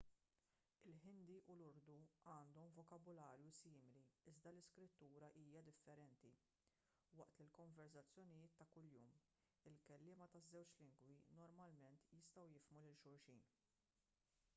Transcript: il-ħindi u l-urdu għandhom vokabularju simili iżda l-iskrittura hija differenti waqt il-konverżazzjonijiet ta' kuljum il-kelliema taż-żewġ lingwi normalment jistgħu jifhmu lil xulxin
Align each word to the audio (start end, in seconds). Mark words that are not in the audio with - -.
il-ħindi 0.91 1.33
u 1.53 1.57
l-urdu 1.57 1.97
għandhom 2.31 2.71
vokabularju 2.79 3.51
simili 3.57 4.01
iżda 4.31 4.53
l-iskrittura 4.55 5.29
hija 5.43 5.61
differenti 5.69 6.31
waqt 7.23 7.43
il-konverżazzjonijiet 7.47 8.57
ta' 8.63 8.69
kuljum 8.79 9.13
il-kelliema 9.73 10.31
taż-żewġ 10.37 10.73
lingwi 10.85 11.19
normalment 11.45 12.11
jistgħu 12.19 12.47
jifhmu 12.59 12.85
lil 12.91 12.99
xulxin 13.09 13.45